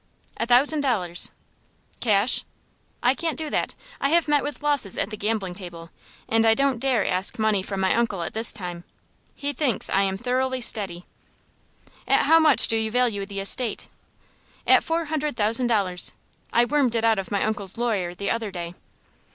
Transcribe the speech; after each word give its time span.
"A 0.37 0.47
thousand 0.47 0.81
dollars." 0.81 1.29
"Cash?" 1.99 2.43
"I 3.03 3.13
can't 3.13 3.37
do 3.37 3.51
that. 3.51 3.75
I 3.99 4.09
have 4.09 4.27
met 4.27 4.41
with 4.41 4.63
losses 4.63 4.97
at 4.97 5.11
the 5.11 5.15
gaming 5.15 5.53
table, 5.53 5.91
and 6.27 6.43
I 6.43 6.55
don't 6.55 6.79
dare 6.79 7.05
ask 7.05 7.37
money 7.37 7.61
from 7.61 7.81
my 7.81 7.93
uncle 7.93 8.23
at 8.23 8.33
this 8.33 8.51
time. 8.51 8.83
He 9.35 9.53
thinks 9.53 9.91
I 9.91 10.01
am 10.01 10.17
thoroughly 10.17 10.59
steady." 10.59 11.05
"At 12.07 12.23
how 12.23 12.39
much 12.39 12.67
do 12.67 12.77
you 12.79 12.89
value 12.89 13.27
the 13.27 13.41
estate?" 13.41 13.89
"At 14.65 14.83
four 14.83 15.05
hundred 15.05 15.37
thousand 15.37 15.67
dollars. 15.67 16.13
I 16.51 16.65
wormed 16.65 16.95
it 16.95 17.05
out 17.05 17.19
of 17.19 17.29
my 17.29 17.43
uncle's 17.43 17.77
lawyer 17.77 18.15
the 18.15 18.31
other 18.31 18.49
day." 18.49 18.73